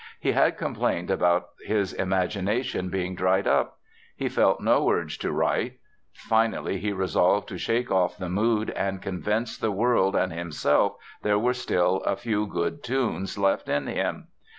[0.19, 3.77] He had complained about his imagination being "dried up."
[4.15, 5.77] He felt no urge to write.
[6.11, 11.37] Finally he resolved to shake off the mood and convince the world and himself there
[11.37, 14.29] were still a few good tunes in him.